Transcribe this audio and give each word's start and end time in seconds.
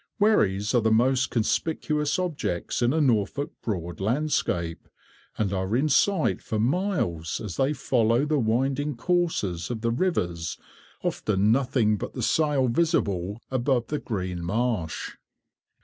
Wherries 0.19 0.73
are 0.73 0.81
the 0.81 0.89
most 0.91 1.29
conspicuous 1.29 2.17
objects 2.17 2.81
in 2.81 2.91
a 2.91 2.99
Norfolk 2.99 3.51
broad 3.61 3.99
landscape, 3.99 4.89
and 5.37 5.53
are 5.53 5.75
in 5.75 5.89
sight 5.89 6.41
for 6.41 6.57
miles, 6.57 7.39
as 7.39 7.57
they 7.57 7.73
follow 7.73 8.25
the 8.25 8.39
winding 8.39 8.97
courses 8.97 9.69
of 9.69 9.81
the 9.81 9.91
rivers, 9.91 10.57
often 11.03 11.51
nothing 11.51 11.97
but 11.97 12.13
the 12.15 12.23
sail 12.23 12.67
visible 12.67 13.43
above 13.51 13.89
the 13.89 13.99
green 13.99 14.43
marsh. 14.43 15.17